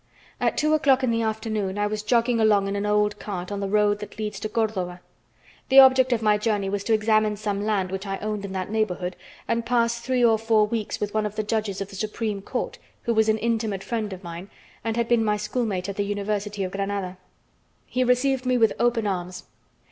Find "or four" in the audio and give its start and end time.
10.25-10.65